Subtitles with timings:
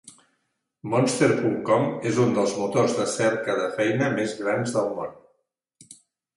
[0.93, 5.17] Monster punt com és un dels motors de cerca de feina més grans del món.